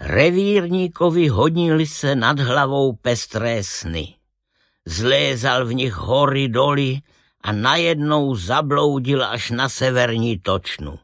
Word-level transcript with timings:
Revírníkovi 0.00 1.28
hodnili 1.28 1.86
se 1.86 2.14
nad 2.14 2.40
hlavou 2.40 2.92
pestré 2.92 3.62
sny. 3.62 4.14
Zlézal 4.86 5.66
v 5.66 5.74
nich 5.74 5.92
hory 5.92 6.48
doly 6.48 7.00
a 7.40 7.52
najednou 7.52 8.34
zabloudil 8.34 9.24
až 9.24 9.50
na 9.50 9.68
severní 9.68 10.38
točnu. 10.38 10.98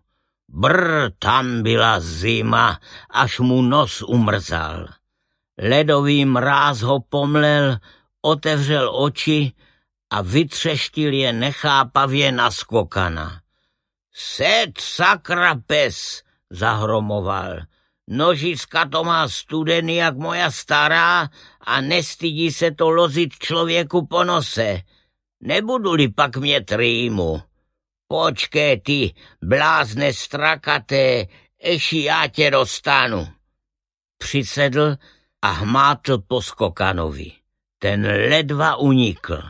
Brr, 0.49 1.11
tam 1.19 1.63
byla 1.63 2.01
zima, 2.01 2.81
až 3.11 3.39
mu 3.39 3.63
nos 3.63 4.03
umrzal. 4.03 4.89
Ledový 5.59 6.25
mráz 6.25 6.81
ho 6.81 7.01
pomlel, 7.01 7.79
otevřel 8.23 8.91
oči 8.97 9.53
a 10.11 10.23
vytřeštil 10.23 11.13
je 11.13 11.33
nechápavě 11.33 12.33
na 12.33 12.51
skokana. 12.51 13.41
Set 14.15 14.81
sakra 14.81 15.55
pes, 15.67 16.23
zahromoval. 16.51 17.61
Nožiska 18.09 18.87
to 18.87 19.05
má 19.05 19.29
studený 19.29 19.97
jak 19.97 20.17
moja 20.17 20.51
stará 20.51 21.29
a 21.61 21.81
nestydí 21.81 22.53
se 22.53 22.71
to 22.71 22.91
lozit 22.91 23.39
člověku 23.39 24.07
po 24.07 24.25
nose. 24.25 24.83
Nebudu-li 25.41 26.09
pak 26.09 26.37
mě 26.37 26.61
trýmu. 26.61 27.43
Počkej 28.09 28.81
ty, 28.81 29.15
blázne 29.43 30.13
strakaté, 30.13 31.27
eši 31.59 32.03
já 32.03 32.29
tě 32.29 32.51
dostanu. 32.51 33.29
Přisedl 34.19 34.97
a 35.43 35.51
hmátl 35.51 36.19
po 36.19 36.43
skokanovi. 36.43 37.33
Ten 37.79 38.07
ledva 38.07 38.77
unikl. 38.77 39.43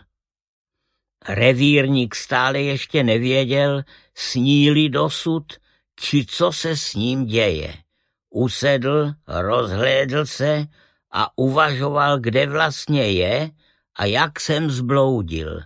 Revírník 1.29 2.15
stále 2.15 2.61
ještě 2.61 3.03
nevěděl, 3.03 3.83
sníli 4.15 4.89
dosud, 4.89 5.45
či 6.01 6.27
co 6.27 6.53
se 6.53 6.77
s 6.77 6.95
ním 6.95 7.27
děje. 7.27 7.86
Usedl, 8.37 9.13
rozhlédl 9.27 10.27
se 10.27 10.67
a 11.13 11.39
uvažoval, 11.39 12.19
kde 12.19 12.47
vlastně 12.47 13.11
je 13.11 13.51
a 13.97 14.05
jak 14.05 14.41
jsem 14.41 14.71
zbloudil. 14.71 15.61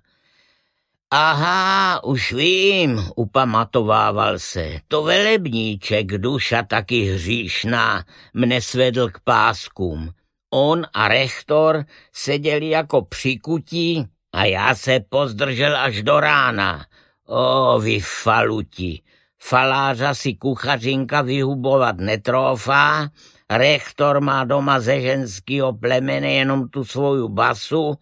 Aha, 1.10 2.04
už 2.04 2.32
vím, 2.32 3.02
upamatovával 3.16 4.38
se. 4.38 4.80
To 4.88 5.02
velebníček, 5.02 6.06
duša 6.06 6.62
taky 6.62 7.02
hříšná, 7.02 8.04
mne 8.34 8.60
svedl 8.60 9.10
k 9.10 9.20
páskům. 9.20 10.14
On 10.50 10.86
a 10.92 11.08
rektor 11.08 11.84
seděli 12.12 12.68
jako 12.68 13.02
přikutí 13.02 14.06
a 14.32 14.44
já 14.44 14.74
se 14.74 15.00
pozdržel 15.08 15.76
až 15.76 16.02
do 16.02 16.20
rána. 16.20 16.86
O, 17.26 17.80
vy 17.80 18.00
faluti, 18.00 19.02
falářa 19.42 20.14
si 20.14 20.34
kuchařinka 20.34 21.22
vyhubovat 21.22 21.96
netrofá, 21.96 23.08
rektor 23.50 24.20
má 24.20 24.44
doma 24.44 24.80
ze 24.80 25.00
ženského 25.00 25.72
plemene 25.72 26.32
jenom 26.32 26.68
tu 26.68 26.84
svoju 26.84 27.28
basu, 27.28 27.98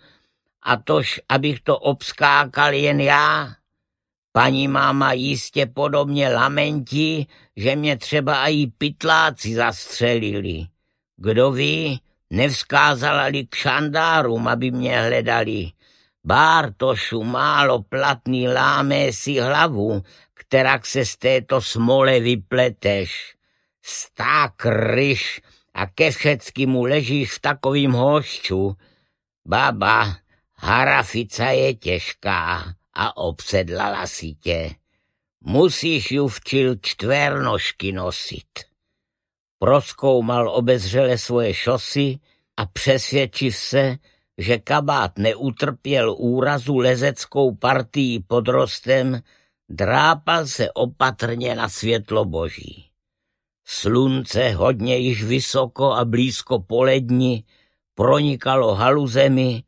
a 0.62 0.76
tož, 0.76 1.20
abych 1.28 1.60
to 1.60 1.78
obskákal 1.78 2.72
jen 2.72 3.00
já. 3.00 3.48
Paní 4.32 4.68
máma 4.68 5.12
jistě 5.12 5.66
podobně 5.66 6.28
lamenti, 6.28 7.26
že 7.56 7.76
mě 7.76 7.96
třeba 7.96 8.48
i 8.48 8.66
pytláci 8.66 9.54
zastřelili. 9.54 10.66
Kdo 11.16 11.50
ví, 11.50 12.00
nevzkázala-li 12.30 13.46
k 13.46 13.54
šandárům, 13.54 14.48
aby 14.48 14.70
mě 14.70 15.00
hledali. 15.00 15.70
Bartošu, 16.24 17.24
málo 17.24 17.82
platný 17.82 18.48
láme 18.48 19.12
si 19.12 19.40
hlavu, 19.40 20.02
kterak 20.38 20.86
se 20.86 21.04
z 21.04 21.16
této 21.16 21.60
smole 21.60 22.20
vypleteš. 22.20 23.34
Sták 23.82 24.66
ryš 24.66 25.40
a 25.74 25.86
ke 25.86 26.10
všeckému 26.10 26.84
ležíš 26.84 27.32
v 27.32 27.40
takovým 27.40 27.92
hošťu. 27.92 28.76
Baba, 29.46 30.16
harafica 30.54 31.50
je 31.50 31.74
těžká 31.74 32.74
a 32.94 33.16
obsedlala 33.16 34.06
si 34.06 34.34
tě. 34.34 34.74
Musíš 35.40 36.10
ju 36.10 36.28
včil 36.28 36.76
čtvernožky 36.82 37.92
nosit. 37.92 38.66
Proskoumal 39.58 40.50
obezřele 40.50 41.18
svoje 41.18 41.54
šosy 41.54 42.18
a 42.56 42.66
přesvědčiv 42.66 43.56
se, 43.56 43.96
že 44.38 44.58
kabát 44.58 45.18
neutrpěl 45.18 46.14
úrazu 46.18 46.78
lezeckou 46.78 47.54
partií 47.54 48.20
pod 48.20 48.48
rostem, 48.48 49.22
drápal 49.68 50.46
se 50.46 50.72
opatrně 50.72 51.54
na 51.54 51.68
světlo 51.68 52.24
boží. 52.24 52.90
Slunce 53.64 54.50
hodně 54.50 54.96
již 54.96 55.24
vysoko 55.24 55.92
a 55.92 56.04
blízko 56.04 56.58
poledni 56.58 57.44
pronikalo 57.94 58.74
haluzemi 58.74 59.64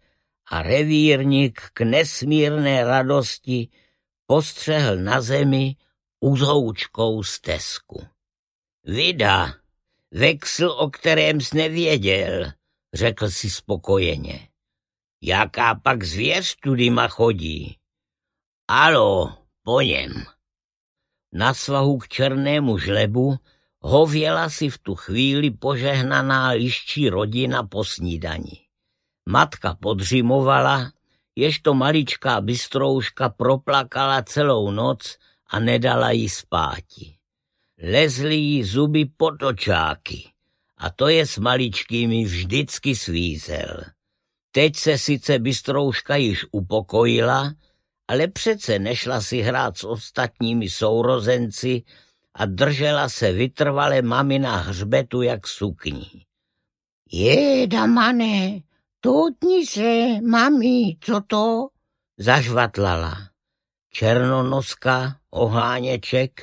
a 0.46 0.62
revírník 0.62 1.60
k 1.74 1.80
nesmírné 1.80 2.84
radosti 2.84 3.68
postřehl 4.26 4.96
na 4.96 5.20
zemi 5.20 5.76
uzoučkou 6.20 7.22
stezku. 7.22 8.06
Vida, 8.84 9.54
vexl, 10.10 10.66
o 10.66 10.90
kterém 10.90 11.40
jsi 11.40 11.56
nevěděl, 11.56 12.52
řekl 12.94 13.30
si 13.30 13.50
spokojeně. 13.50 14.48
Jaká 15.22 15.74
pak 15.74 16.02
zvěř 16.04 16.56
tudyma 16.56 17.08
chodí? 17.08 17.76
Alo, 18.68 19.39
po 19.70 19.80
něm. 19.80 20.24
Na 21.32 21.54
svahu 21.54 21.98
k 21.98 22.08
černému 22.08 22.78
žlebu 22.78 23.36
hověla 23.80 24.50
si 24.50 24.68
v 24.68 24.78
tu 24.78 24.94
chvíli 24.94 25.50
požehnaná 25.50 26.50
liščí 26.50 27.08
rodina 27.08 27.62
po 27.62 27.84
snídani. 27.84 28.66
Matka 29.28 29.74
podřimovala, 29.74 30.92
to 31.62 31.74
maličká 31.74 32.40
bystrouška 32.40 33.28
proplakala 33.28 34.22
celou 34.22 34.70
noc 34.70 35.18
a 35.46 35.60
nedala 35.60 36.10
jí 36.10 36.28
spáti. 36.28 37.16
Lezly 37.82 38.36
jí 38.36 38.64
zuby 38.64 39.04
potočáky 39.04 40.30
a 40.76 40.90
to 40.90 41.08
je 41.08 41.26
s 41.26 41.38
maličkými 41.38 42.24
vždycky 42.24 42.96
svízel. 42.96 43.76
Teď 44.50 44.76
se 44.76 44.98
sice 44.98 45.38
bystrouška 45.38 46.16
již 46.16 46.46
upokojila, 46.50 47.54
ale 48.10 48.28
přece 48.28 48.78
nešla 48.78 49.20
si 49.20 49.40
hrát 49.40 49.78
s 49.78 49.84
ostatními 49.84 50.70
sourozenci 50.70 51.82
a 52.34 52.46
držela 52.46 53.08
se 53.08 53.32
vytrvale 53.32 54.02
mami 54.02 54.38
na 54.38 54.56
hřbetu 54.56 55.22
jak 55.22 55.46
sukní. 55.46 56.06
Jeda, 57.12 57.86
mané, 57.86 58.60
toutni 59.00 59.66
se, 59.66 60.06
mami, 60.28 60.96
co 61.00 61.20
to? 61.26 61.68
Zažvatlala. 62.18 63.16
Černonoska, 63.92 65.16
oháněček, 65.30 66.40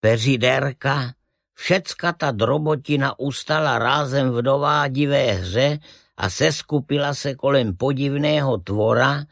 peřiderka, 0.00 1.14
všecka 1.54 2.12
ta 2.12 2.30
drobotina 2.30 3.18
ustala 3.18 3.78
rázem 3.78 4.30
v 4.30 4.42
dovádivé 4.42 5.32
hře 5.32 5.78
a 6.16 6.30
seskupila 6.30 7.14
se 7.14 7.34
kolem 7.34 7.76
podivného 7.76 8.58
tvora, 8.58 9.24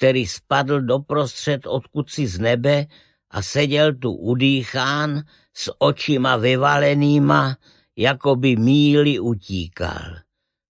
který 0.00 0.26
spadl 0.26 0.80
doprostřed 0.80 1.66
odkud 1.66 2.10
si 2.10 2.26
z 2.26 2.38
nebe 2.38 2.86
a 3.30 3.42
seděl 3.42 3.94
tu 3.94 4.12
udýchán 4.12 5.22
s 5.54 5.72
očima 5.78 6.36
vyvalenýma, 6.36 7.56
jako 7.96 8.36
by 8.36 8.56
míly 8.56 9.18
utíkal. 9.18 10.16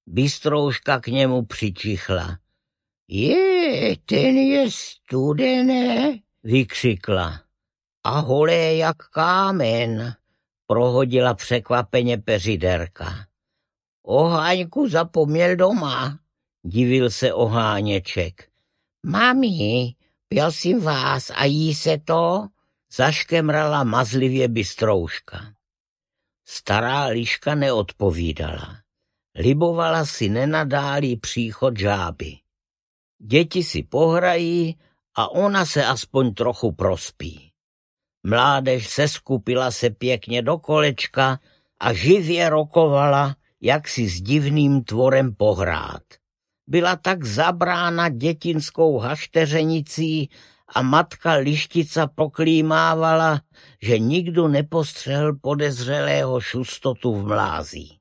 Bystrouška 0.07 1.01
k 1.01 1.07
němu 1.07 1.45
přičichla. 1.45 2.39
Je, 3.09 3.97
ten 4.05 4.37
je 4.37 4.71
studené, 4.71 6.19
vykřikla. 6.43 7.41
A 8.05 8.21
holé 8.21 8.75
jak 8.75 8.97
kámen, 8.97 10.15
prohodila 10.67 11.35
překvapeně 11.35 12.19
peřiderka. 12.19 13.27
Oháňku 14.03 14.89
zapomněl 14.89 15.57
doma, 15.57 16.19
divil 16.63 17.11
se 17.11 17.33
oháněček. 17.33 18.50
Mami, 19.03 19.95
prosím 20.29 20.81
vás, 20.81 21.31
a 21.35 21.45
jí 21.45 21.75
se 21.75 21.99
to? 21.99 22.49
Zaškemrala 22.93 23.85
mazlivě 23.85 24.49
bystrouška. 24.49 25.55
Stará 26.45 27.05
liška 27.05 27.55
neodpovídala. 27.55 28.77
Libovala 29.35 30.07
si 30.07 30.29
nenadálý 30.29 31.17
příchod 31.17 31.79
žáby. 31.79 32.37
Děti 33.19 33.63
si 33.63 33.83
pohrají 33.83 34.79
a 35.15 35.29
ona 35.31 35.67
se 35.67 35.85
aspoň 35.85 36.35
trochu 36.35 36.73
prospí. 36.73 37.53
Mládež 38.23 38.89
se 38.89 39.09
skupila 39.09 39.71
se 39.71 39.91
pěkně 39.91 40.43
do 40.43 40.59
kolečka 40.59 41.41
a 41.81 41.93
živě 41.93 42.51
rokovala, 42.51 43.37
jak 43.61 43.89
si 43.89 44.09
s 44.09 44.21
divným 44.23 44.85
tvorem 44.85 45.35
pohrát. 45.35 46.20
Byla 46.71 46.97
tak 46.97 47.25
zabrána 47.25 48.09
dětinskou 48.09 48.99
hašteřenicí 48.99 50.31
a 50.75 50.83
matka 50.83 51.33
lištica 51.33 52.07
poklímávala, 52.15 53.41
že 53.83 53.99
nikdo 53.99 54.49
nepostřehl 54.49 55.33
podezřelého 55.41 56.41
šustotu 56.41 57.15
v 57.15 57.27
mlází. 57.27 57.99